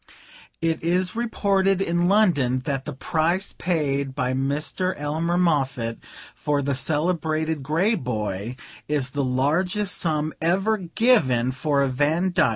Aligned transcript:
"'It 0.63 0.81
is 0.83 1.15
reported 1.15 1.79
in 1.79 2.07
London 2.07 2.63
that 2.65 2.85
the 2.85 2.93
price 2.93 3.53
paid 3.59 4.15
by 4.15 4.33
Mr. 4.33 4.95
Elmer 4.97 5.37
Moffatt 5.37 5.99
for 6.33 6.63
the 6.63 6.73
celebrated 6.73 7.61
Grey 7.61 7.93
Boy 7.93 8.55
is 8.87 9.11
the 9.11 9.23
largest 9.23 9.95
sum 9.95 10.33
ever 10.41 10.77
given 10.79 11.51
for 11.51 11.83
a 11.83 11.87
Vandyck. 11.87 12.49